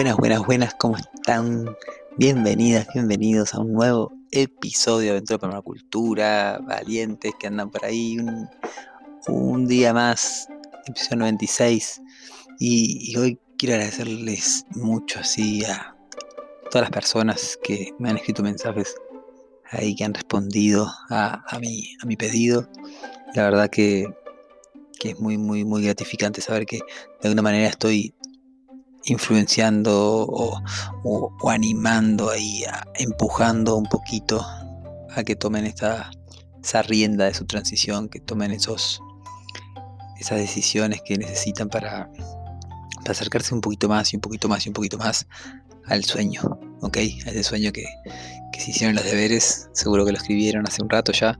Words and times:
Buenas, 0.00 0.16
buenas, 0.16 0.46
buenas, 0.46 0.74
¿cómo 0.76 0.96
están? 0.96 1.76
Bienvenidas, 2.16 2.86
bienvenidos 2.94 3.52
a 3.52 3.60
un 3.60 3.74
nuevo 3.74 4.10
episodio 4.30 5.08
de 5.08 5.10
Aventura 5.10 5.38
Permacultura, 5.38 6.58
valientes 6.66 7.34
que 7.38 7.46
andan 7.46 7.70
por 7.70 7.84
ahí, 7.84 8.16
un, 9.28 9.66
día 9.66 9.92
más, 9.92 10.48
episodio 10.86 11.18
96. 11.18 12.00
Y, 12.58 13.12
y, 13.12 13.16
hoy 13.18 13.38
quiero 13.58 13.74
agradecerles 13.74 14.64
mucho 14.70 15.20
así 15.20 15.66
a 15.66 15.94
todas 16.70 16.88
las 16.88 16.90
personas 16.90 17.58
que 17.62 17.92
me 17.98 18.08
han 18.08 18.16
escrito 18.16 18.42
mensajes 18.42 18.94
ahí, 19.70 19.94
que 19.94 20.04
han 20.04 20.14
respondido 20.14 20.90
a, 21.10 21.44
a, 21.46 21.58
mi, 21.58 21.94
a 22.02 22.06
mi 22.06 22.16
pedido. 22.16 22.66
La 23.34 23.42
verdad 23.42 23.68
que, 23.68 24.06
que 24.98 25.10
es 25.10 25.20
muy, 25.20 25.36
muy, 25.36 25.66
muy 25.66 25.84
gratificante 25.84 26.40
saber 26.40 26.64
que 26.64 26.78
de 26.78 27.28
alguna 27.28 27.42
manera 27.42 27.68
estoy 27.68 28.14
influenciando 29.10 30.26
o, 30.28 31.50
animando 31.50 32.30
ahí, 32.30 32.62
empujando 32.94 33.76
un 33.76 33.86
poquito 33.86 34.44
a 35.14 35.24
que 35.24 35.36
tomen 35.36 35.66
esta, 35.66 36.10
esa 36.62 36.82
rienda 36.82 37.24
de 37.24 37.34
su 37.34 37.44
transición, 37.44 38.08
que 38.08 38.20
tomen 38.20 38.52
esos, 38.52 39.00
esas 40.18 40.38
decisiones 40.38 41.02
que 41.04 41.18
necesitan 41.18 41.68
para, 41.68 42.10
acercarse 43.08 43.52
un 43.54 43.60
poquito 43.60 43.88
más 43.88 44.12
y 44.12 44.16
un 44.16 44.20
poquito 44.20 44.48
más 44.48 44.64
y 44.64 44.68
un 44.68 44.72
poquito 44.72 44.96
más 44.96 45.26
al 45.86 46.04
sueño, 46.04 46.42
¿ok? 46.80 46.96
A 46.98 47.30
ese 47.30 47.42
sueño 47.42 47.72
que, 47.72 47.84
que 48.52 48.60
se 48.60 48.70
hicieron 48.70 48.94
los 48.94 49.04
deberes, 49.04 49.68
seguro 49.72 50.04
que 50.06 50.12
lo 50.12 50.18
escribieron 50.18 50.64
hace 50.68 50.80
un 50.80 50.88
rato 50.88 51.10
ya, 51.10 51.36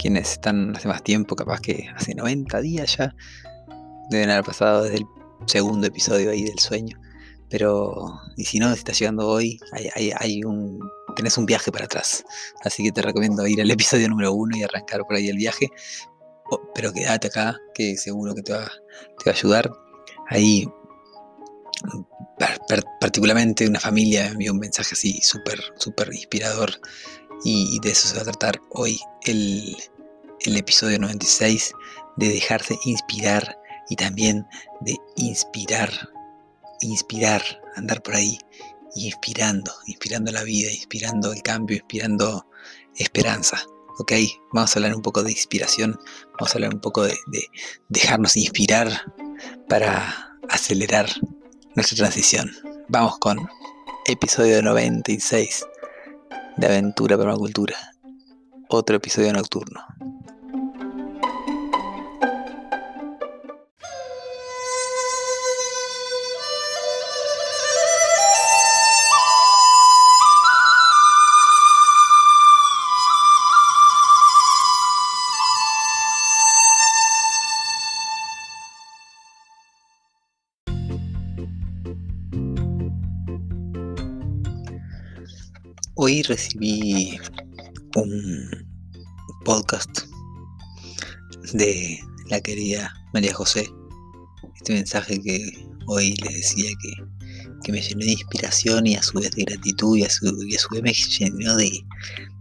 quienes 0.00 0.32
están 0.32 0.74
hace 0.74 0.88
más 0.88 1.04
tiempo, 1.04 1.36
capaz 1.36 1.60
que 1.60 1.88
hace 1.94 2.16
90 2.16 2.60
días 2.62 2.96
ya, 2.96 3.14
deben 4.10 4.30
haber 4.30 4.44
pasado 4.44 4.82
desde 4.82 4.96
el 4.96 5.06
segundo 5.46 5.86
episodio 5.86 6.30
ahí 6.30 6.44
del 6.44 6.58
sueño. 6.58 6.98
Pero, 7.52 8.18
y 8.36 8.46
si 8.46 8.58
no, 8.58 8.72
si 8.72 8.78
estás 8.78 8.98
llegando 8.98 9.28
hoy, 9.28 9.60
hay, 9.94 10.42
un, 10.42 10.80
tenés 11.14 11.36
un 11.36 11.44
viaje 11.44 11.70
para 11.70 11.84
atrás. 11.84 12.24
Así 12.64 12.82
que 12.82 12.92
te 12.92 13.02
recomiendo 13.02 13.46
ir 13.46 13.60
al 13.60 13.70
episodio 13.70 14.08
número 14.08 14.32
uno 14.32 14.56
y 14.56 14.62
arrancar 14.62 15.02
por 15.02 15.16
ahí 15.16 15.28
el 15.28 15.36
viaje. 15.36 15.68
pero 16.74 16.92
quédate 16.94 17.28
acá, 17.28 17.58
que 17.74 17.96
seguro 17.98 18.34
que 18.34 18.42
te 18.42 18.54
va, 18.54 18.64
te 19.18 19.30
va 19.30 19.32
a 19.32 19.34
ayudar. 19.34 19.70
Ahí, 20.30 20.66
particularmente 23.00 23.68
una 23.68 23.80
familia 23.80 24.24
me 24.24 24.30
envió 24.30 24.52
un 24.52 24.58
mensaje 24.58 24.94
así 24.94 25.20
súper, 25.20 25.60
súper 25.76 26.08
inspirador. 26.14 26.80
Y, 27.44 27.78
de 27.80 27.90
eso 27.90 28.08
se 28.08 28.14
va 28.14 28.22
a 28.22 28.24
tratar 28.24 28.62
hoy 28.70 28.98
el, 29.26 29.76
el 30.40 30.56
episodio 30.56 30.98
96, 30.98 31.74
de 32.16 32.28
dejarse 32.30 32.78
inspirar 32.86 33.58
y 33.88 33.96
también 33.96 34.46
de 34.80 34.96
inspirar, 35.16 35.90
inspirar, 36.80 37.42
andar 37.76 38.02
por 38.02 38.14
ahí 38.14 38.38
inspirando, 38.94 39.72
inspirando 39.86 40.32
la 40.32 40.42
vida, 40.42 40.70
inspirando 40.70 41.32
el 41.32 41.42
cambio, 41.42 41.76
inspirando 41.76 42.46
esperanza. 42.96 43.62
Ok, 43.98 44.12
vamos 44.52 44.74
a 44.74 44.78
hablar 44.78 44.94
un 44.94 45.02
poco 45.02 45.22
de 45.22 45.30
inspiración, 45.30 45.98
vamos 46.38 46.54
a 46.54 46.58
hablar 46.58 46.74
un 46.74 46.80
poco 46.80 47.02
de, 47.02 47.16
dejarnos 47.88 48.36
inspirar 48.36 49.02
para 49.68 50.38
acelerar 50.48 51.08
nuestra 51.74 51.96
transición. 51.96 52.50
Vamos 52.88 53.18
con 53.18 53.38
episodio 54.06 54.62
96 54.62 55.66
de 56.56 56.66
Aventura 56.66 57.16
Permacultura, 57.18 57.76
otro 58.68 58.96
episodio 58.96 59.32
nocturno. 59.32 59.80
Hoy 85.94 86.22
recibí 86.22 87.18
un 87.96 88.48
podcast 89.44 89.90
de 91.52 92.00
la 92.30 92.40
querida 92.40 92.94
María 93.12 93.34
José. 93.34 93.68
Este 94.56 94.72
mensaje 94.72 95.20
que 95.20 95.68
hoy 95.86 96.14
les 96.14 96.34
decía 96.36 96.70
que, 96.82 97.72
me 97.72 97.82
llenó 97.82 98.06
de 98.06 98.12
inspiración 98.12 98.86
y 98.86 98.96
a 98.96 99.02
su 99.02 99.18
vez 99.18 99.32
de 99.32 99.44
gratitud 99.44 99.98
y 99.98 100.04
a 100.04 100.08
su, 100.08 100.24
vez 100.70 100.82
me 100.82 100.92
llenó 100.94 101.56
de, 101.56 101.70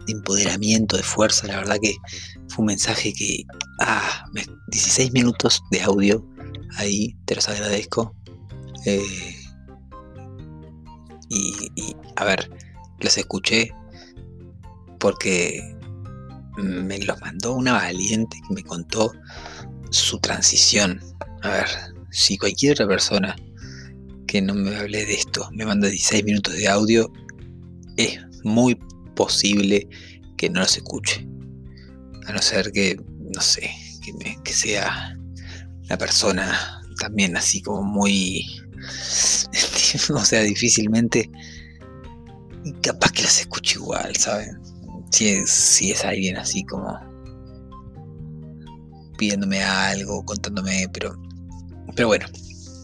empoderamiento, 0.08 0.96
de 0.96 1.04
fuerza. 1.04 1.48
La 1.48 1.58
verdad 1.58 1.78
que 1.82 1.94
fue 2.48 2.64
un 2.64 2.68
mensaje 2.68 3.12
que, 3.12 3.44
ah, 3.82 4.26
16 4.68 5.12
minutos 5.12 5.62
de 5.72 5.82
audio 5.82 6.26
ahí, 6.78 7.18
te 7.26 7.36
los 7.36 7.50
agradezco. 7.50 8.16
Eh, 8.86 9.36
y, 11.28 11.96
a 12.16 12.24
ver, 12.24 12.50
los 13.02 13.18
escuché 13.18 13.74
porque 15.00 15.76
me 16.58 17.00
los 17.00 17.20
mandó 17.22 17.56
una 17.56 17.74
valiente 17.74 18.38
que 18.48 18.54
me 18.54 18.64
contó 18.64 19.12
su 19.90 20.20
transición. 20.20 21.02
A 21.42 21.50
ver, 21.50 21.68
si 22.12 22.38
cualquier 22.38 22.74
otra 22.74 22.88
persona 22.88 23.36
que 24.28 24.42
no 24.42 24.54
me 24.54 24.76
hable 24.76 25.06
de 25.06 25.14
esto 25.14 25.50
me 25.52 25.66
manda 25.66 25.90
16 25.90 26.24
minutos 26.24 26.54
de 26.54 26.68
audio, 26.68 27.12
es 27.98 28.20
muy 28.44 28.76
posible 29.16 29.88
que 30.38 30.50
no 30.50 30.62
los 30.62 30.78
escuche. 30.78 31.28
A 32.28 32.34
no 32.34 32.42
ser 32.42 32.72
que, 32.72 33.00
no 33.36 33.42
sé, 33.42 33.70
que, 34.04 34.38
que 34.44 34.54
sea 34.54 35.18
una 35.84 35.98
persona 35.98 36.82
también 37.00 37.36
así 37.36 37.62
como 37.62 37.84
muy... 37.84 38.46
o 40.14 40.26
sea, 40.26 40.42
difícilmente 40.42 41.30
capaz 42.82 43.12
que 43.12 43.24
las 43.24 43.40
escucho 43.40 43.80
igual, 43.80 44.16
¿saben? 44.16 44.60
Si 45.12 45.28
es, 45.28 45.50
si 45.50 45.92
es 45.92 46.06
alguien 46.06 46.38
así 46.38 46.64
como 46.64 47.00
pidiéndome 49.18 49.62
algo, 49.62 50.24
contándome, 50.26 50.88
pero, 50.94 51.16
pero 51.96 52.08
bueno. 52.08 52.26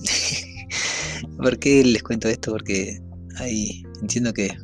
¿Por 1.37 1.57
qué 1.57 1.83
les 1.83 2.03
cuento 2.03 2.27
esto? 2.27 2.51
Porque 2.51 3.01
ahí 3.37 3.83
entiendo 4.01 4.33
que 4.33 4.55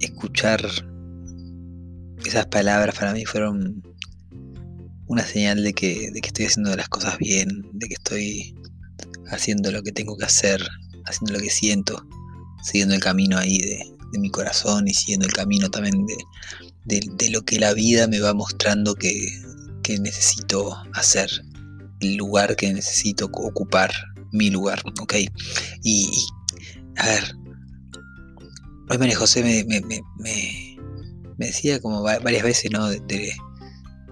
escuchar 0.00 0.60
esas 2.24 2.46
palabras 2.46 2.96
para 2.96 3.12
mí 3.12 3.24
fueron 3.24 3.82
una 5.06 5.24
señal 5.24 5.62
de 5.62 5.72
que, 5.72 6.10
de 6.10 6.20
que 6.20 6.28
estoy 6.28 6.46
haciendo 6.46 6.74
las 6.76 6.88
cosas 6.88 7.18
bien, 7.18 7.68
de 7.72 7.88
que 7.88 7.94
estoy 7.94 8.54
haciendo 9.30 9.70
lo 9.70 9.82
que 9.82 9.92
tengo 9.92 10.16
que 10.16 10.24
hacer, 10.24 10.60
haciendo 11.06 11.34
lo 11.34 11.40
que 11.40 11.50
siento 11.50 12.06
siguiendo 12.62 12.94
el 12.94 13.00
camino 13.00 13.38
ahí 13.38 13.58
de, 13.58 13.92
mi 14.18 14.30
corazón 14.30 14.88
y 14.88 14.94
siguiendo 14.94 15.26
el 15.26 15.32
camino 15.34 15.68
también 15.68 16.06
de, 16.86 17.30
lo 17.30 17.42
que 17.42 17.58
la 17.58 17.74
vida 17.74 18.06
me 18.06 18.18
va 18.18 18.32
mostrando 18.32 18.94
que, 18.94 19.28
necesito 20.00 20.74
hacer, 20.94 21.30
el 22.00 22.16
lugar 22.16 22.56
que 22.56 22.72
necesito 22.72 23.26
ocupar 23.26 23.92
mi 24.32 24.50
lugar, 24.50 24.82
¿ok? 25.00 25.14
Y, 25.82 26.10
a 26.96 27.06
ver, 27.06 27.36
hoy 28.88 28.98
María 28.98 29.16
José 29.16 29.42
me, 29.42 29.64
me, 29.64 29.80
me, 29.82 30.00
me, 31.38 31.46
decía 31.46 31.78
como 31.80 32.02
varias 32.02 32.42
veces, 32.42 32.70
¿no? 32.70 32.88
De, 32.88 33.32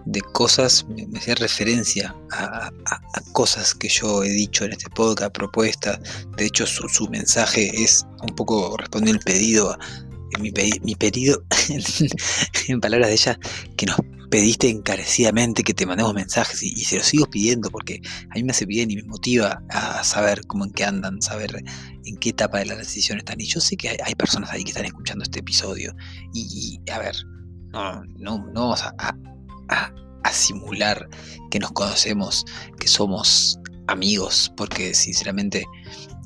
de, 0.07 0.21
cosas, 0.21 0.87
me, 0.89 1.19
hacía 1.19 1.35
referencia 1.35 2.15
a, 2.33 2.71
a, 2.87 3.21
cosas 3.33 3.75
que 3.75 3.89
yo 3.89 4.23
he 4.23 4.31
dicho 4.31 4.65
en 4.65 4.73
este 4.73 4.91
podcast, 4.91 5.33
propuestas. 5.33 5.99
De 6.37 6.47
hecho, 6.47 6.67
su, 6.67 6.89
su 6.89 7.09
mensaje 7.09 7.71
es 7.83 8.07
un 8.23 8.35
poco 8.35 8.77
respondiendo 8.77 9.19
el 9.19 9.25
pedido, 9.25 9.77
mi, 10.41 10.95
pedido, 10.97 11.45
en 12.69 12.81
palabras 12.81 13.09
de 13.09 13.15
ella, 13.15 13.39
que 13.77 13.87
nos 13.87 13.97
pediste 14.31 14.69
encarecidamente 14.69 15.63
que 15.63 15.75
te 15.75 15.87
mandemos 15.87 16.15
mensajes 16.15 16.63
y, 16.63 16.85
se 16.85 16.97
los 16.97 17.07
sigo 17.07 17.27
pidiendo 17.27 17.71
porque 17.71 18.01
a 18.31 18.35
mí 18.35 18.43
me 18.43 18.51
hace 18.51 18.67
bien 18.67 18.91
y 18.91 18.97
me 18.97 19.05
motiva 19.05 19.63
a 19.71 20.03
saber 20.03 20.41
cómo 20.47 20.65
en 20.65 20.73
qué 20.73 20.85
andan, 20.85 21.23
saber 21.23 21.63
en 22.05 22.17
qué 22.17 22.31
etapa 22.31 22.59
de 22.59 22.67
la 22.67 22.77
decisión 22.77 23.19
están. 23.19 23.41
Y 23.41 23.47
yo 23.47 23.61
sé 23.61 23.77
que 23.77 23.97
hay, 24.03 24.15
personas 24.15 24.51
ahí 24.51 24.65
que 24.65 24.71
están 24.71 24.87
escuchando 24.87 25.23
este 25.23 25.41
episodio 25.41 25.95
y, 26.33 26.81
a 26.91 26.99
ver, 26.99 27.15
no, 27.73 28.03
no, 28.19 28.53
vamos 28.55 28.83
a, 28.83 29.17
simular 30.35 31.09
que 31.51 31.59
nos 31.59 31.73
conocemos, 31.73 32.45
que 32.79 32.89
somos 32.89 33.59
amigos, 33.87 34.53
porque 34.57 34.95
sinceramente 34.95 35.65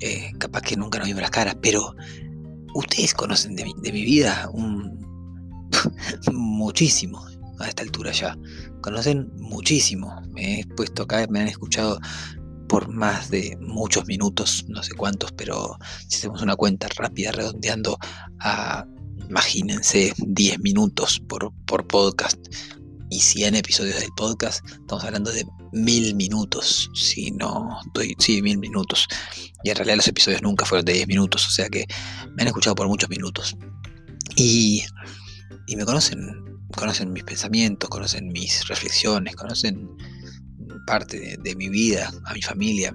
eh, 0.01 0.33
capaz 0.39 0.63
que 0.63 0.77
nunca 0.77 0.99
nos 0.99 1.09
vimos 1.09 1.23
las 1.23 1.31
caras, 1.31 1.57
pero 1.61 1.95
ustedes 2.75 3.15
conocen 3.15 3.55
de 3.55 3.65
mi, 3.65 3.75
de 3.83 3.93
mi 3.93 4.05
vida 4.05 4.49
un, 4.53 4.99
muchísimo 6.33 7.25
a 7.61 7.69
esta 7.69 7.83
altura 7.83 8.13
ya. 8.13 8.37
Conocen 8.81 9.31
muchísimo. 9.37 10.15
Me 10.31 10.61
he 10.61 10.67
puesto 10.67 11.03
acá, 11.03 11.27
me 11.29 11.41
han 11.41 11.49
escuchado 11.49 11.99
por 12.69 12.89
más 12.89 13.31
de 13.31 13.57
muchos 13.61 14.07
minutos, 14.07 14.65
no 14.69 14.83
sé 14.83 14.95
cuántos, 14.95 15.33
pero 15.33 15.79
si 16.07 16.19
hacemos 16.19 16.43
una 16.43 16.55
cuenta 16.55 16.87
rápida 16.97 17.33
redondeando 17.33 17.99
a, 18.41 18.85
imagínense, 19.29 20.13
10 20.19 20.61
minutos 20.61 21.19
por, 21.27 21.53
por 21.65 21.87
podcast 21.87 22.39
y 23.11 23.21
100 23.21 23.55
episodios 23.57 24.01
del 24.01 24.11
podcast, 24.17 24.65
estamos 24.69 25.05
hablando 25.05 25.33
de 25.33 25.47
mil 25.73 26.15
minutos, 26.15 26.91
si 26.95 27.31
no 27.33 27.79
estoy, 27.87 28.15
sí, 28.19 28.43
mil 28.43 28.59
minutos. 28.59 29.07
Y 29.65 29.71
en 29.71 29.77
realidad 29.77 29.97
los 29.97 30.09
episodios 30.09 30.43
nunca 30.43 30.65
fueron 30.65 30.85
de 30.85 30.93
10 30.95 31.09
minutos, 31.09 31.47
o 31.47 31.51
sea 31.51 31.69
que 31.69 31.87
me 32.35 32.43
han 32.43 32.49
escuchado 32.49 32.75
por 32.75 32.89
muchos 32.89 33.11
minutos. 33.11 33.57
Y, 34.37 34.85
y 35.67 35.77
me 35.77 35.85
conocen 35.85 36.49
conocen 36.77 37.13
mis 37.13 37.25
pensamientos, 37.25 37.89
conocen 37.89 38.29
mis 38.29 38.67
reflexiones, 38.69 39.37
conocen 39.37 39.89
parte 40.87 41.37
de, 41.39 41.57
mi 41.57 41.69
vida, 41.69 42.11
a 42.25 42.35
mi 42.35 42.43
familia, 42.43 42.95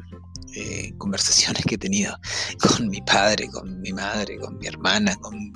eh, 0.55 0.93
conversaciones 0.97 1.63
que 1.65 1.75
he 1.75 1.77
tenido 1.77 2.15
con 2.59 2.87
mi 2.87 3.01
padre, 3.01 3.47
con 3.47 3.81
mi 3.81 3.91
madre, 3.93 4.37
con 4.37 4.57
mi 4.57 4.67
hermana, 4.67 5.15
con 5.17 5.37
mi 5.37 5.51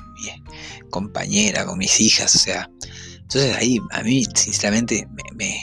compañera, 0.89 1.65
con 1.65 1.77
mis 1.77 1.99
hijas, 1.99 2.35
o 2.35 2.39
sea, 2.39 2.69
entonces 3.27 3.57
ahí 3.57 3.77
a 3.91 4.03
mí 4.03 4.23
sinceramente 4.35 5.05
me, 5.35 5.59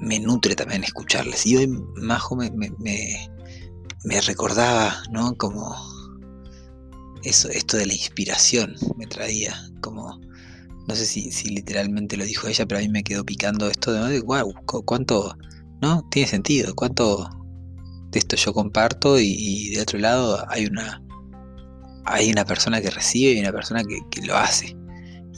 me, 0.00 0.18
nutre 0.18 0.56
también 0.56 0.82
escucharles. 0.82 1.46
Y 1.46 1.56
hoy 1.56 1.68
Majo 1.94 2.34
me, 2.34 2.50
me, 2.50 2.72
me, 4.02 4.20
recordaba, 4.22 5.00
¿no? 5.12 5.36
Como 5.36 5.76
eso, 7.22 7.48
esto 7.50 7.76
de 7.76 7.86
la 7.86 7.92
inspiración 7.92 8.74
me 8.96 9.06
traía, 9.06 9.54
como 9.80 10.18
no 10.88 10.96
sé 10.96 11.06
si, 11.06 11.30
si, 11.30 11.50
literalmente 11.50 12.16
lo 12.16 12.24
dijo 12.24 12.48
ella, 12.48 12.66
pero 12.66 12.80
a 12.80 12.82
mí 12.82 12.88
me 12.88 13.04
quedó 13.04 13.24
picando 13.24 13.68
esto 13.68 13.92
de, 13.92 14.20
wow, 14.20 14.52
cuánto, 14.84 15.36
¿no? 15.80 16.04
Tiene 16.10 16.26
sentido, 16.28 16.74
cuánto 16.74 17.28
de 18.10 18.18
esto 18.18 18.34
yo 18.34 18.52
comparto 18.52 19.20
y, 19.20 19.70
de 19.70 19.82
otro 19.82 20.00
lado 20.00 20.44
hay 20.48 20.66
una, 20.66 21.00
hay 22.06 22.32
una 22.32 22.44
persona 22.44 22.80
que 22.80 22.90
recibe 22.90 23.34
y 23.34 23.40
una 23.40 23.52
persona 23.52 23.84
que, 23.84 24.26
lo 24.26 24.36
hace 24.36 24.76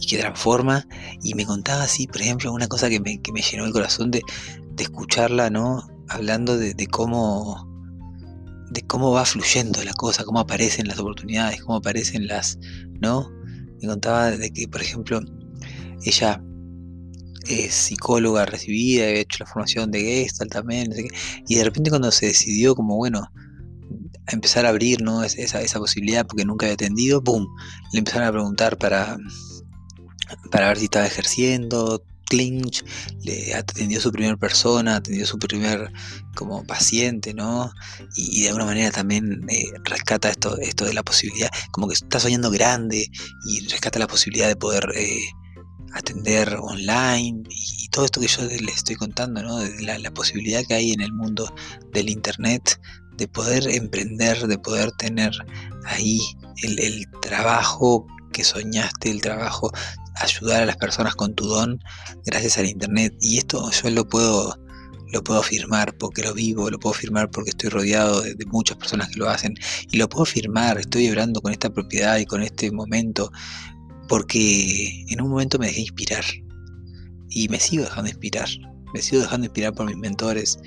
y 0.01 0.07
que 0.07 0.19
transforma. 0.19 0.87
Y 1.23 1.35
me 1.35 1.47
contaba 1.47 1.85
así, 1.85 2.07
por 2.07 2.21
ejemplo, 2.21 2.53
una 2.53 2.69
cosa 2.69 2.89
que 2.89 3.01
me, 3.01 3.21
que 3.21 3.33
me 3.33 3.43
llenó 3.43 3.65
el 3.65 3.73
corazón 3.73 4.11
de, 4.11 4.23
de 4.77 4.83
escucharla, 4.83 5.51
¿no? 5.51 5.87
Hablando 6.09 6.57
de, 6.59 6.75
de, 6.75 6.87
cómo 6.87 7.69
de 8.71 8.83
cómo 8.83 9.13
va 9.13 9.25
fluyendo 9.25 9.83
la 9.85 9.93
cosa, 9.93 10.25
cómo 10.25 10.41
aparecen 10.41 10.89
las 10.89 10.99
oportunidades, 10.99 11.63
cómo 11.63 11.77
aparecen 11.77 12.27
las, 12.27 12.59
¿no? 13.01 13.31
me 13.83 13.89
contaba 13.89 14.31
de 14.31 14.51
que, 14.51 14.69
por 14.69 14.81
ejemplo, 14.81 15.21
ella 16.05 16.43
es 17.47 17.75
psicóloga 17.75 18.47
recibida, 18.47 19.05
había 19.05 19.21
hecho 19.21 19.39
la 19.41 19.47
formación 19.47 19.91
de 19.91 20.01
Gestalt 20.01 20.53
también, 20.53 20.93
y 21.49 21.55
de 21.57 21.65
repente 21.65 21.91
cuando 21.91 22.13
se 22.13 22.27
decidió 22.27 22.75
como, 22.77 22.97
bueno, 22.97 23.29
a 24.27 24.33
empezar 24.33 24.65
a 24.65 24.69
abrir 24.69 25.03
¿no? 25.03 25.25
esa, 25.25 25.61
esa 25.61 25.79
posibilidad 25.81 26.25
porque 26.27 26.45
nunca 26.45 26.67
había 26.67 26.75
atendido, 26.75 27.21
¡boom! 27.21 27.49
Le 27.93 27.99
empezaron 27.99 28.29
a 28.29 28.33
preguntar 28.33 28.79
para, 28.79 29.19
para 30.51 30.69
ver 30.69 30.79
si 30.79 30.85
estaba 30.85 31.07
ejerciendo, 31.07 32.03
clinch, 32.33 32.83
le 33.25 33.55
atendió 33.55 34.01
su 34.01 34.11
primera 34.11 34.39
persona, 34.39 34.97
atendió 34.97 35.27
su 35.27 35.39
primer 35.39 35.93
como 36.35 36.65
paciente, 36.67 37.35
¿no? 37.35 37.71
Y, 38.17 38.41
de 38.43 38.49
alguna 38.49 38.65
manera 38.65 38.91
también 38.91 39.45
eh, 39.51 39.67
rescata 39.85 40.31
esto, 40.31 40.57
esto 40.59 40.87
de 40.87 40.95
la 40.95 41.03
posibilidad, 41.03 41.51
como 41.73 41.89
que 41.89 41.95
está 41.95 42.19
soñando 42.19 42.51
grande 42.51 43.07
y 43.47 43.69
rescata 43.69 43.99
la 43.99 44.07
posibilidad 44.07 44.49
de 44.49 44.57
poder 44.57 44.83
eh, 44.95 45.29
atender 45.93 46.57
online 46.59 47.43
y, 47.51 47.89
todo 47.93 48.07
esto 48.07 48.23
que 48.23 48.29
yo 48.29 48.45
le 48.45 48.73
estoy 48.73 48.97
contando, 48.97 49.43
¿no? 49.43 49.59
De 49.59 49.99
la, 49.99 50.11
posibilidad 50.13 50.65
que 50.67 50.73
hay 50.73 50.93
en 50.93 51.03
el 51.03 51.13
mundo 51.13 51.55
del 51.93 52.09
internet 52.09 52.81
de 53.19 53.29
poder 53.29 53.69
emprender, 53.69 54.47
de 54.47 54.57
poder 54.57 54.91
tener 54.93 55.33
ahí 55.85 56.19
el, 56.63 56.79
el 56.79 57.07
trabajo 57.21 58.07
que 58.33 58.45
soñaste, 58.45 59.11
el 59.11 59.21
trabajo 59.21 59.71
ayudar 60.17 60.63
a 60.63 60.67
las 60.67 60.77
personas 60.77 61.15
con 61.15 61.35
tu 61.35 61.47
don 61.47 61.81
gracias 62.27 62.59
al 62.59 62.67
internet. 62.67 63.15
Y 63.21 63.39
esto 63.39 63.71
yo 63.71 63.91
lo 63.91 64.07
puedo, 64.07 64.57
lo 65.13 65.25
puedo 65.25 65.41
afirmar 65.41 65.97
porque 65.99 66.23
lo 66.23 66.35
vivo, 66.35 66.71
lo 66.71 66.79
puedo 66.79 66.95
afirmar 66.95 67.31
porque 67.31 67.51
estoy 67.51 67.71
rodeado 67.71 68.23
de, 68.23 68.37
muchas 68.47 68.77
personas 68.77 69.09
que 69.09 69.19
lo 69.19 69.29
hacen. 69.29 69.55
Y 69.91 69.99
lo 69.99 70.09
puedo 70.09 70.25
afirmar, 70.25 70.79
estoy 70.79 71.03
vibrando 71.03 71.41
con 71.41 71.53
esta 71.53 71.71
propiedad 71.71 72.19
y 72.19 72.27
con 72.27 72.43
este 72.43 72.71
momento 72.71 73.31
porque 74.09 75.05
en 75.09 75.21
un 75.21 75.31
momento 75.31 75.59
me 75.59 75.67
dejé 75.67 75.83
inspirar. 75.83 76.25
Y 77.29 77.49
me 77.49 77.59
sigo 77.59 77.85
dejando 77.85 78.11
inspirar. 78.11 78.49
Me 78.93 79.01
sigo 79.01 79.23
dejando 79.23 79.47
inspirar 79.47 79.73
por 79.75 79.87
mis 79.87 79.97
mentores. 79.97 80.59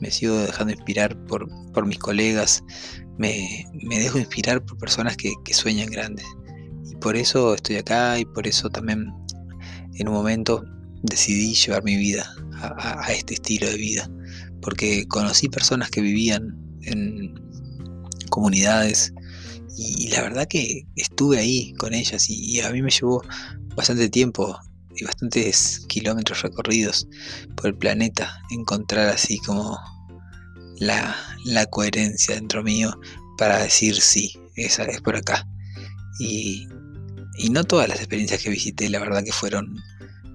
Me 0.00 0.10
sigo 0.10 0.36
dejando 0.36 0.72
inspirar 0.72 1.16
por, 1.26 1.48
por 1.72 1.86
mis 1.86 1.98
colegas. 1.98 2.64
Me, 3.18 3.64
me, 3.84 3.98
dejo 3.98 4.18
inspirar 4.18 4.64
por 4.64 4.78
personas 4.78 5.16
que, 5.16 5.32
que 5.44 5.54
sueñan 5.54 5.90
grandes 5.90 6.24
por 7.00 7.16
eso 7.16 7.54
estoy 7.54 7.76
acá 7.76 8.18
y 8.18 8.24
por 8.24 8.46
eso 8.46 8.68
también 8.70 9.12
en 9.94 10.08
un 10.08 10.14
momento 10.14 10.64
decidí 11.02 11.54
llevar 11.54 11.84
mi 11.84 11.96
vida 11.96 12.28
a, 12.60 13.12
este 13.12 13.34
estilo 13.34 13.68
de 13.68 13.76
vida. 13.76 14.10
Porque 14.60 15.06
conocí 15.08 15.48
personas 15.48 15.90
que 15.90 16.00
vivían 16.00 16.56
en 16.82 17.34
comunidades 18.30 19.12
y, 19.76 20.08
la 20.08 20.22
verdad 20.22 20.46
que 20.48 20.86
estuve 20.96 21.38
ahí 21.38 21.72
con 21.74 21.94
ellas 21.94 22.28
y, 22.28 22.60
a 22.60 22.70
mí 22.70 22.82
me 22.82 22.90
llevó 22.90 23.22
bastante 23.76 24.08
tiempo 24.08 24.58
y 24.96 25.04
bastantes 25.04 25.84
kilómetros 25.88 26.42
recorridos 26.42 27.06
por 27.54 27.68
el 27.68 27.76
planeta 27.76 28.40
encontrar 28.50 29.08
así 29.08 29.38
como 29.38 29.78
la, 30.80 31.14
la 31.44 31.66
coherencia 31.66 32.34
dentro 32.34 32.64
mío 32.64 32.98
para 33.36 33.62
decir 33.62 34.00
sí, 34.00 34.32
esa 34.56 34.82
es 34.84 35.00
por 35.00 35.14
acá. 35.14 35.46
Y, 36.18 36.66
y 37.38 37.50
no 37.50 37.64
todas 37.64 37.88
las 37.88 37.98
experiencias 37.98 38.42
que 38.42 38.50
visité, 38.50 38.88
la 38.88 38.98
verdad 38.98 39.24
que 39.24 39.32
fueron 39.32 39.76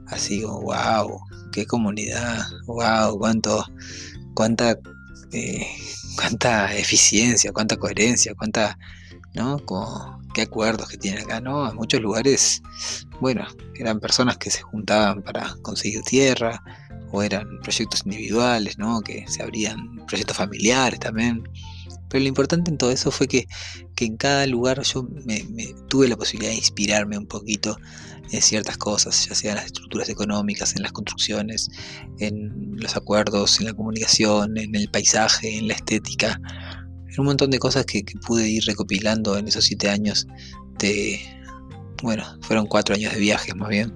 así 0.07 0.41
como, 0.41 0.61
wow, 0.61 1.19
qué 1.51 1.65
comunidad, 1.65 2.45
wow, 2.65 3.17
cuánto, 3.17 3.65
cuánta, 4.33 4.77
eh, 5.31 5.67
cuánta 6.15 6.75
eficiencia, 6.75 7.51
cuánta 7.51 7.77
coherencia, 7.77 8.33
cuánta, 8.35 8.77
¿no? 9.33 9.59
Como, 9.65 10.21
qué 10.33 10.43
acuerdos 10.43 10.89
que 10.89 10.97
tienen 10.97 11.23
acá, 11.23 11.41
¿no? 11.41 11.69
En 11.69 11.75
muchos 11.75 12.01
lugares, 12.01 12.63
bueno, 13.19 13.45
eran 13.75 13.99
personas 13.99 14.37
que 14.37 14.49
se 14.49 14.61
juntaban 14.61 15.21
para 15.21 15.55
conseguir 15.61 16.01
tierra, 16.03 16.63
o 17.13 17.21
eran 17.21 17.59
proyectos 17.61 18.01
individuales, 18.05 18.79
¿no? 18.79 19.01
Que 19.01 19.23
se 19.27 19.43
abrían 19.43 20.03
proyectos 20.07 20.35
familiares 20.35 20.99
también. 20.99 21.43
Pero 22.13 22.21
lo 22.21 22.29
importante 22.29 22.69
en 22.69 22.77
todo 22.77 22.91
eso 22.91 23.09
fue 23.09 23.27
que, 23.27 23.47
en 23.97 24.17
cada 24.17 24.45
lugar 24.45 24.83
yo 24.83 25.01
me, 25.25 25.43
tuve 25.89 26.07
la 26.07 26.15
posibilidad 26.15 26.51
de 26.51 26.57
inspirarme 26.57 27.17
un 27.17 27.25
poquito 27.25 27.75
en 28.31 28.39
ciertas 28.39 28.77
cosas, 28.77 29.27
ya 29.27 29.33
sea 29.33 29.49
en 29.49 29.55
las 29.55 29.65
estructuras 29.65 30.09
económicas, 30.09 30.75
en 30.75 30.83
las 30.83 30.91
construcciones, 30.91 31.71
en 32.19 32.75
los 32.75 32.95
acuerdos, 32.95 33.59
en 33.59 33.65
la 33.65 33.73
comunicación, 33.73 34.55
en 34.59 34.75
el 34.75 34.91
paisaje, 34.91 35.57
en 35.57 35.67
la 35.67 35.73
estética, 35.73 36.39
en 37.09 37.19
un 37.19 37.25
montón 37.25 37.49
de 37.49 37.57
cosas 37.57 37.83
que, 37.83 38.03
pude 38.27 38.47
ir 38.47 38.63
recopilando 38.65 39.35
en 39.35 39.47
esos 39.47 39.65
siete 39.65 39.89
años 39.89 40.27
de, 40.77 41.19
bueno, 42.03 42.23
fueron 42.41 42.67
cuatro 42.67 42.93
años 42.93 43.11
de 43.11 43.21
viajes 43.21 43.55
más 43.55 43.69
bien, 43.69 43.91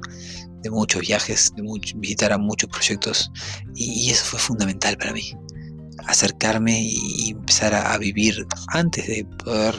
de 0.63 0.71
muchos 0.71 1.01
viajes, 1.01 1.51
de 1.55 1.63
visitar 1.97 2.33
a 2.33 2.39
muchos 2.39 2.67
proyectos 2.71 3.29
y 3.75 4.09
eso 4.09 4.25
fue 4.25 4.39
fundamental 4.39 4.97
para 4.97 5.13
mí 5.13 5.37
acercarme 6.07 6.79
y 6.81 7.31
empezar 7.31 7.73
a, 7.73 7.97
vivir 7.97 8.47
antes 8.69 9.07
de 9.07 9.25
poder 9.43 9.75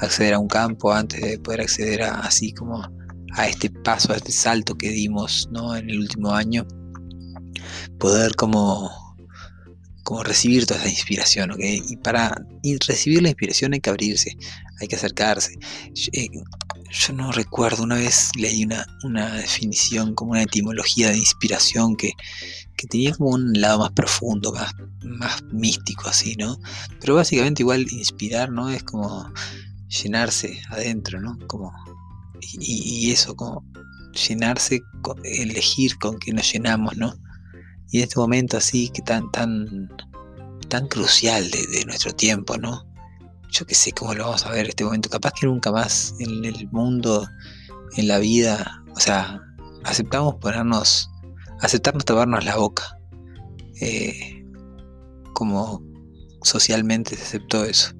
acceder 0.00 0.34
a 0.34 0.38
un 0.38 0.48
campo, 0.48 0.92
antes 0.92 1.20
de 1.20 1.38
poder 1.38 1.62
acceder 1.62 2.02
a 2.02 2.20
así 2.20 2.52
como 2.52 2.82
a 3.32 3.46
este 3.46 3.70
paso, 3.70 4.12
a 4.12 4.16
este 4.16 4.32
salto 4.32 4.76
que 4.76 4.90
dimos 4.90 5.48
¿no? 5.50 5.76
en 5.76 5.88
el 5.90 6.00
último 6.00 6.32
año, 6.32 6.66
poder 7.98 8.34
como, 8.34 8.90
como 10.02 10.22
recibir 10.24 10.66
toda 10.66 10.80
esa 10.80 10.88
inspiración, 10.88 11.54
Y 11.58 11.96
para 11.98 12.34
recibir 12.86 13.22
la 13.22 13.28
inspiración 13.28 13.74
hay 13.74 13.80
que 13.80 13.90
abrirse, 13.90 14.36
hay 14.80 14.88
que 14.88 14.96
acercarse. 14.96 15.54
Yo 16.90 17.12
no 17.12 17.32
recuerdo, 17.32 17.82
una 17.82 17.96
vez 17.96 18.30
leí 18.34 18.64
una, 18.64 18.86
una 19.04 19.34
definición, 19.34 20.14
como 20.14 20.32
una 20.32 20.42
etimología 20.42 21.10
de 21.10 21.18
inspiración 21.18 21.96
que, 21.96 22.12
tenía 22.88 23.12
como 23.12 23.30
un 23.30 23.52
lado 23.60 23.80
más 23.80 23.90
profundo, 23.90 24.52
más, 24.52 24.72
más 25.02 25.42
místico 25.52 26.08
así, 26.08 26.36
¿no? 26.36 26.58
Pero 27.00 27.16
básicamente 27.16 27.62
igual 27.62 27.86
inspirar, 27.90 28.50
¿no? 28.50 28.70
Es 28.70 28.84
como 28.84 29.30
llenarse 29.88 30.62
adentro, 30.70 31.20
¿no? 31.20 31.36
Como, 31.48 31.72
y, 32.40 33.10
eso, 33.10 33.34
como 33.34 33.64
llenarse, 34.12 34.80
elegir 35.24 35.98
con 35.98 36.18
qué 36.18 36.32
nos 36.32 36.50
llenamos, 36.52 36.96
¿no? 36.96 37.14
Y 37.90 37.98
en 37.98 38.04
este 38.04 38.20
momento 38.20 38.56
así 38.56 38.90
que 38.90 39.02
tan, 39.02 39.30
tan, 39.32 39.90
tan 40.68 40.86
crucial 40.86 41.50
de 41.50 41.84
nuestro 41.84 42.12
tiempo, 42.12 42.56
¿no? 42.56 42.87
Yo 43.50 43.66
qué 43.66 43.74
sé 43.74 43.92
cómo 43.92 44.14
lo 44.14 44.24
vamos 44.24 44.46
a 44.46 44.50
ver 44.50 44.68
este 44.68 44.84
momento. 44.84 45.08
Capaz 45.08 45.32
que 45.32 45.46
nunca 45.46 45.72
más 45.72 46.14
en 46.18 46.44
el 46.44 46.68
mundo, 46.70 47.28
en 47.96 48.08
la 48.08 48.18
vida, 48.18 48.82
o 48.94 49.00
sea, 49.00 49.40
aceptamos 49.84 50.36
ponernos, 50.36 51.10
aceptarnos 51.60 52.04
taparnos 52.04 52.44
la 52.44 52.56
boca. 52.56 52.98
Eh, 53.80 54.44
como 55.32 55.82
socialmente 56.42 57.16
se 57.16 57.22
aceptó 57.22 57.64
eso. 57.64 57.92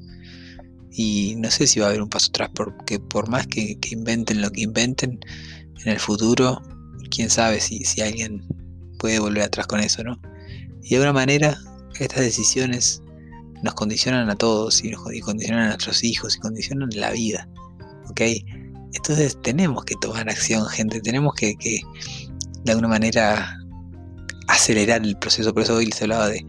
Y 0.91 1.37
no 1.37 1.51
sé 1.51 1.67
si 1.67 1.79
va 1.79 1.87
a 1.87 1.89
haber 1.91 2.03
un 2.03 2.09
paso 2.09 2.29
atrás, 2.31 2.51
porque 2.55 2.99
por 2.99 3.29
más 3.29 3.47
que, 3.47 3.79
inventen 3.91 4.43
lo 4.43 4.51
que 4.51 4.63
inventen 4.63 5.21
en 5.85 5.93
el 5.93 6.01
futuro, 6.01 6.61
quién 7.11 7.31
sabe 7.31 7.61
si, 7.61 7.85
si 7.85 8.01
alguien 8.01 8.45
puede 8.99 9.21
volver 9.21 9.45
atrás 9.45 9.69
con 9.69 9.81
eso, 9.81 10.03
¿no? 10.03 10.21
Y 10.83 10.91
de 10.91 10.97
alguna 10.97 11.13
manera, 11.13 11.57
estas 12.01 12.21
decisiones 12.21 13.03
nos 13.63 13.75
condicionan 13.75 14.31
a 14.31 14.37
todos 14.37 14.85
y 14.85 14.91
nos 14.91 15.03
condicionan 15.03 15.65
a 15.65 15.69
nuestros 15.69 16.05
hijos 16.05 16.37
y 16.37 16.41
condicionan 16.41 16.91
la 16.95 17.11
vida. 17.11 17.49
¿Ok? 18.09 18.21
Entonces 18.95 19.39
tenemos 19.43 19.85
que 19.85 19.95
tomar 20.01 20.29
acción, 20.29 20.67
gente. 20.67 21.01
Tenemos 21.01 21.35
que, 21.35 21.57
de 22.65 22.71
alguna 22.71 22.89
manera 22.89 23.59
acelerar 24.49 25.05
el 25.05 25.17
proceso. 25.19 25.53
Por 25.53 25.63
eso 25.63 25.77
hoy 25.77 25.87
les 25.87 26.01
hablaba 26.03 26.29
de, 26.29 26.45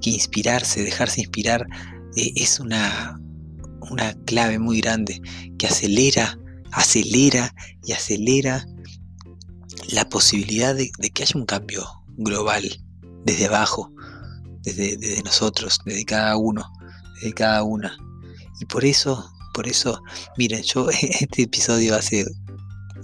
que 0.00 0.10
inspirarse, 0.10 0.84
dejarse 0.84 1.20
inspirar, 1.20 1.66
eh, 2.16 2.32
es 2.36 2.60
una, 2.60 3.20
una 3.90 4.14
clave 4.24 4.58
muy 4.58 4.80
grande 4.80 5.20
que 5.58 5.66
acelera, 5.66 6.38
acelera 6.70 7.54
y 7.84 7.92
acelera 7.92 8.66
la 9.92 10.08
posibilidad 10.08 10.74
de, 10.74 10.90
de 10.98 11.10
que 11.10 11.24
haya 11.24 11.38
un 11.38 11.46
cambio 11.46 11.86
global 12.16 12.64
desde 13.24 13.46
abajo 13.46 13.92
desde, 14.62 15.22
nosotros, 15.22 15.80
desde 15.84 16.04
cada 16.04 16.36
uno, 16.36 16.70
desde 17.16 17.32
cada 17.32 17.62
una. 17.62 17.96
Y 18.60 18.64
por 18.66 18.84
eso, 18.84 19.32
por 19.54 19.66
eso, 19.66 20.02
miren, 20.36 20.62
yo 20.62 20.88
este 21.20 21.42
episodio 21.42 21.94
hace, 21.94 22.24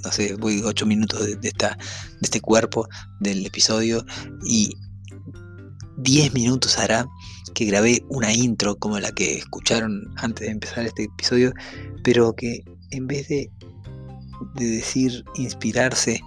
no 0.04 0.12
sé, 0.12 0.34
voy 0.36 0.62
ocho 0.64 0.86
minutos 0.86 1.24
de, 1.26 1.48
esta, 1.48 1.76
de 1.76 2.20
este 2.22 2.40
cuerpo 2.40 2.88
del 3.20 3.44
episodio 3.46 4.04
y 4.44 4.72
diez 5.98 6.32
minutos 6.34 6.78
hará 6.78 7.06
que 7.54 7.64
grabé 7.64 8.04
una 8.10 8.32
intro 8.34 8.76
como 8.76 9.00
la 9.00 9.10
que 9.12 9.38
escucharon 9.38 10.12
antes 10.16 10.46
de 10.46 10.52
empezar 10.52 10.84
este 10.84 11.04
episodio, 11.04 11.54
pero 12.04 12.34
que 12.34 12.62
en 12.90 13.06
vez 13.06 13.28
de, 13.28 13.50
de 14.56 14.66
decir 14.66 15.24
inspirarse, 15.36 16.20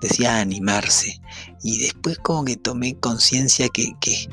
decía 0.00 0.40
animarse. 0.40 1.20
Y 1.62 1.78
después 1.78 2.18
como 2.18 2.44
que 2.44 2.56
tomé 2.56 2.98
conciencia 2.98 3.68
que, 3.68 3.92
que, 4.00 4.28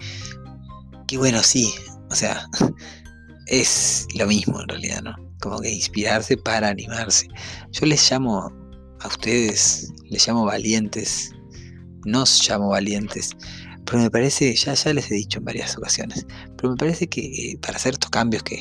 que, 1.07 1.17
bueno, 1.17 1.43
sí, 1.43 1.73
o 2.09 2.15
sea, 2.15 2.47
es 3.47 4.07
lo 4.15 4.27
mismo 4.27 4.61
en 4.61 4.69
realidad, 4.69 5.01
¿no? 5.03 5.15
Como 5.41 5.59
que 5.59 5.71
inspirarse 5.71 6.37
para 6.37 6.69
animarse. 6.69 7.27
Yo 7.71 7.85
les 7.85 8.09
llamo 8.09 8.51
a 9.01 9.07
ustedes, 9.07 9.91
les 10.09 10.27
llamo 10.27 10.45
valientes, 10.45 11.31
nos 12.05 12.47
llamo 12.47 12.69
valientes, 12.69 13.35
pero 13.85 13.99
me 13.99 14.09
parece, 14.09 14.55
ya, 14.55 14.73
ya 14.73 14.93
les 14.93 15.11
he 15.11 15.15
dicho 15.15 15.39
en 15.39 15.45
varias 15.45 15.77
ocasiones, 15.77 16.25
pero 16.57 16.71
me 16.71 16.77
parece 16.77 17.07
que 17.07 17.21
eh, 17.21 17.57
para 17.61 17.77
hacer 17.77 17.93
estos 17.93 18.09
cambios 18.09 18.43
que, 18.43 18.57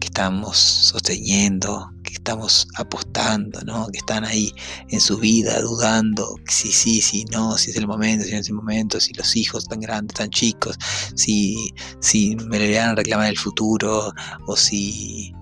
que 0.00 0.06
estamos 0.06 0.58
sosteniendo, 0.58 1.92
estamos 2.12 2.68
apostando, 2.76 3.60
¿no? 3.62 3.88
que 3.88 3.98
están 3.98 4.24
ahí 4.24 4.52
en 4.88 5.00
su 5.00 5.18
vida 5.18 5.60
dudando 5.60 6.36
si 6.48 6.72
sí, 6.72 7.00
si 7.00 7.24
no, 7.26 7.56
si 7.56 7.70
es 7.70 7.76
el 7.76 7.86
momento, 7.86 8.24
si 8.24 8.32
no 8.32 8.38
es 8.38 8.48
el 8.48 8.54
momento, 8.54 9.00
si 9.00 9.12
los 9.14 9.36
hijos 9.36 9.64
están 9.64 9.80
grandes, 9.80 10.14
tan 10.14 10.30
chicos, 10.30 10.76
si, 11.14 11.72
si 12.00 12.36
me 12.36 12.58
le 12.58 12.78
van 12.78 12.90
a 12.90 12.94
reclamar 12.94 13.28
el 13.28 13.38
futuro 13.38 14.12
o 14.46 14.56
si 14.56 15.32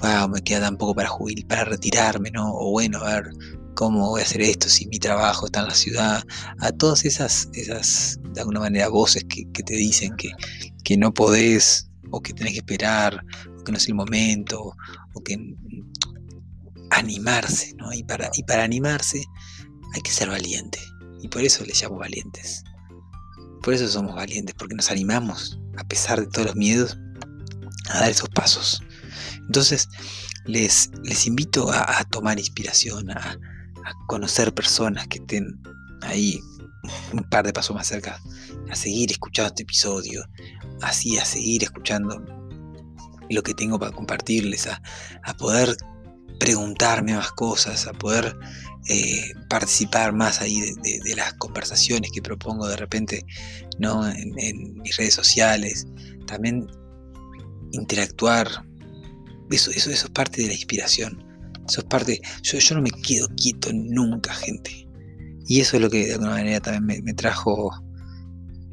wow, 0.00 0.28
me 0.28 0.42
queda 0.42 0.60
tan 0.60 0.76
poco 0.76 0.94
para 0.94 1.08
jubil, 1.08 1.44
para 1.46 1.64
retirarme, 1.64 2.30
¿no? 2.30 2.52
O 2.52 2.70
bueno, 2.70 2.98
a 2.98 3.14
ver 3.14 3.30
cómo 3.74 4.10
voy 4.10 4.20
a 4.20 4.24
hacer 4.24 4.40
esto 4.40 4.68
si 4.68 4.86
mi 4.86 4.98
trabajo 4.98 5.46
está 5.46 5.60
en 5.60 5.68
la 5.68 5.74
ciudad, 5.74 6.24
a 6.60 6.72
todas 6.72 7.04
esas, 7.04 7.48
esas 7.52 8.18
de 8.32 8.40
alguna 8.40 8.60
manera 8.60 8.88
voces 8.88 9.24
que, 9.28 9.44
que 9.52 9.62
te 9.62 9.74
dicen 9.74 10.16
que, 10.16 10.30
que 10.84 10.96
no 10.96 11.12
podés 11.12 11.88
o 12.10 12.20
que 12.20 12.32
tenés 12.32 12.54
que 12.54 12.58
esperar, 12.60 13.24
o 13.58 13.64
que 13.64 13.72
no 13.72 13.78
es 13.78 13.86
el 13.86 13.94
momento, 13.94 14.74
o 15.14 15.20
que 15.22 15.36
animarse, 16.98 17.74
¿no? 17.76 17.92
Y 17.92 18.02
para, 18.04 18.30
y 18.34 18.42
para 18.42 18.64
animarse 18.64 19.24
hay 19.94 20.00
que 20.02 20.10
ser 20.10 20.28
valiente. 20.28 20.78
Y 21.20 21.28
por 21.28 21.42
eso 21.42 21.64
les 21.64 21.82
llamo 21.82 21.96
valientes. 21.96 22.62
Por 23.62 23.74
eso 23.74 23.88
somos 23.88 24.14
valientes, 24.14 24.54
porque 24.58 24.74
nos 24.74 24.90
animamos, 24.90 25.58
a 25.76 25.84
pesar 25.84 26.20
de 26.20 26.26
todos 26.26 26.46
los 26.48 26.56
miedos, 26.56 26.96
a 27.90 28.00
dar 28.00 28.10
esos 28.10 28.28
pasos. 28.30 28.82
Entonces, 29.46 29.88
les, 30.44 30.90
les 31.02 31.26
invito 31.26 31.70
a, 31.72 32.04
tomar 32.10 32.38
inspiración, 32.38 33.10
a, 33.10 33.16
a, 33.16 33.92
conocer 34.06 34.54
personas 34.54 35.06
que 35.08 35.18
estén 35.18 35.60
ahí 36.02 36.40
un 37.12 37.24
par 37.24 37.44
de 37.44 37.52
pasos 37.52 37.74
más 37.74 37.86
cerca, 37.86 38.20
a 38.70 38.74
seguir 38.74 39.10
escuchando 39.10 39.48
este 39.48 39.62
episodio, 39.62 40.24
así 40.80 41.18
a 41.18 41.24
seguir 41.24 41.64
escuchando 41.64 42.24
lo 43.30 43.42
que 43.42 43.54
tengo 43.54 43.78
para 43.78 43.92
compartirles, 43.92 44.66
a, 44.66 44.80
poder 45.34 45.76
preguntarme 46.38 47.14
más 47.14 47.32
cosas, 47.32 47.86
a 47.86 47.92
poder 47.92 48.36
eh, 48.88 49.32
participar 49.48 50.12
más 50.12 50.40
ahí 50.40 50.60
de, 50.60 51.14
las 51.16 51.34
conversaciones 51.34 52.10
que 52.12 52.22
propongo 52.22 52.68
de 52.68 52.76
repente 52.76 53.24
¿no? 53.78 54.08
en, 54.08 54.74
mis 54.82 54.96
redes 54.96 55.14
sociales, 55.14 55.86
también 56.26 56.66
interactuar, 57.72 58.48
eso, 59.50 59.70
eso, 59.70 59.90
eso 59.90 60.06
es 60.06 60.10
parte 60.10 60.42
de 60.42 60.48
la 60.48 60.54
inspiración, 60.54 61.24
eso 61.68 61.80
es 61.80 61.86
parte, 61.86 62.20
yo, 62.42 62.58
yo 62.58 62.74
no 62.76 62.82
me 62.82 62.90
quedo 62.90 63.28
quieto 63.36 63.70
nunca, 63.72 64.32
gente, 64.32 64.88
y 65.48 65.60
eso 65.62 65.76
es 65.76 65.82
lo 65.82 65.88
que 65.88 66.06
de 66.06 66.12
alguna 66.12 66.32
manera 66.32 66.60
también 66.60 67.02
me, 67.02 67.14
trajo 67.14 67.70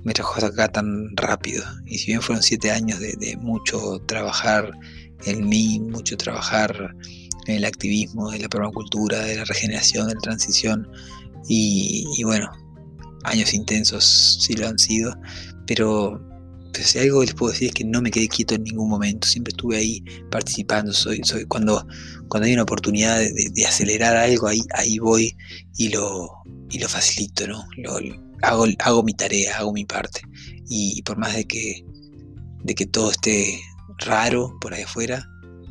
me 0.03 0.13
trajo 0.13 0.33
hasta 0.35 0.47
acá 0.47 0.67
tan 0.67 1.15
rápido. 1.15 1.63
Y 1.85 1.97
si 1.97 2.07
bien 2.07 2.21
fueron 2.21 2.43
siete 2.43 2.69
años 2.69 2.99
de, 2.99 3.37
mucho 3.37 3.99
trabajar 4.05 4.71
en 5.25 5.47
mí, 5.47 5.79
mucho 5.79 6.17
trabajar 6.17 6.93
en 7.45 7.55
el 7.55 7.65
activismo, 7.65 8.31
de 8.31 8.39
la 8.39 8.49
permacultura, 8.49 9.19
de 9.19 9.37
la 9.37 9.45
regeneración, 9.45 10.07
de 10.07 10.15
la 10.15 10.21
transición, 10.21 10.87
y, 11.47 12.23
bueno, 12.23 12.49
años 13.23 13.53
intensos 13.53 14.39
sí 14.41 14.53
lo 14.53 14.67
han 14.67 14.79
sido, 14.79 15.15
pero 15.67 16.19
pues, 16.73 16.87
si 16.87 16.99
algo 16.99 17.21
les 17.21 17.33
puedo 17.33 17.51
decir 17.51 17.67
es 17.67 17.73
que 17.73 17.83
no 17.83 18.01
me 18.01 18.11
quedé 18.11 18.27
quieto 18.27 18.55
en 18.55 18.63
ningún 18.63 18.89
momento, 18.89 19.27
siempre 19.27 19.51
estuve 19.51 19.77
ahí 19.77 20.03
participando, 20.31 20.91
soy, 20.91 21.21
soy 21.23 21.45
cuando, 21.45 21.85
cuando 22.27 22.47
hay 22.47 22.53
una 22.53 22.63
oportunidad 22.63 23.19
de, 23.19 23.65
acelerar 23.65 24.15
algo, 24.17 24.47
ahí, 24.47 24.61
ahí 24.73 24.97
voy 24.97 25.35
y 25.77 25.89
lo, 25.89 26.29
y 26.71 26.79
lo 26.79 26.89
facilito, 26.89 27.47
¿no? 27.47 27.63
Lo, 27.77 27.99
hago, 28.41 28.65
hago 28.79 29.03
mi 29.03 29.13
tarea, 29.13 29.57
hago 29.57 29.73
mi 29.73 29.85
parte. 29.85 30.21
Y, 30.67 31.01
por 31.03 31.17
más 31.17 31.35
de 31.35 31.45
que, 31.45 31.85
de 32.63 32.75
que 32.75 32.85
todo 32.85 33.11
esté 33.11 33.59
raro 33.99 34.57
por 34.59 34.73
ahí 34.73 34.83
afuera, 34.83 35.27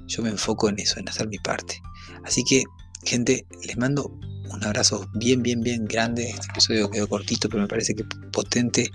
yo 0.07 0.23
me 0.23 0.31
enfoco 0.31 0.69
en 0.69 0.79
eso, 0.79 0.99
en 0.99 1.09
hacer 1.09 1.29
mi 1.29 1.39
parte. 1.39 1.81
Así 2.25 2.43
que, 2.45 2.65
gente, 3.05 3.47
les 3.67 3.77
mando 3.77 4.11
un 4.51 4.65
abrazo 4.65 5.09
bien, 5.15 5.43
bien, 5.43 5.61
bien 5.61 5.85
grande. 5.85 6.31
Este 6.31 6.47
episodio 6.51 6.91
quedó 6.91 7.09
cortito, 7.09 7.49
pero 7.49 7.63
me 7.63 7.69
parece 7.69 7.95
que 7.95 8.05
potente. 8.33 8.91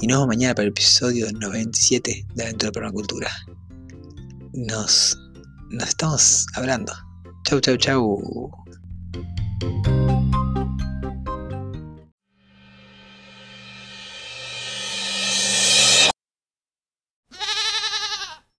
Y 0.00 0.06
nos 0.06 0.16
vemos 0.16 0.28
mañana 0.28 0.54
para 0.54 0.64
el 0.64 0.70
episodio 0.70 1.30
97 1.32 2.26
de 2.34 2.42
Aventura 2.42 2.72
Permacultura. 2.72 3.30
Nos, 4.52 5.18
nos 5.70 5.88
estamos 5.88 6.46
hablando. 6.54 6.92
Chau, 7.44 7.60
chau, 7.60 7.76
chau. 7.76 8.50